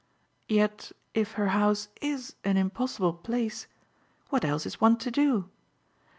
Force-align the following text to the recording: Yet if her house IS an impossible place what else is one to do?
Yet 0.49 0.93
if 1.13 1.33
her 1.33 1.49
house 1.49 1.89
IS 2.01 2.33
an 2.43 2.57
impossible 2.57 3.13
place 3.13 3.67
what 4.29 4.43
else 4.43 4.65
is 4.65 4.81
one 4.81 4.97
to 4.97 5.11
do? 5.11 5.47